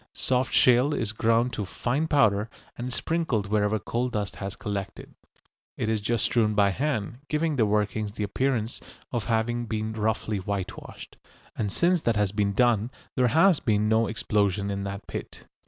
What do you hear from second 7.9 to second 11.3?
the appearance of having been roughly whitewashed.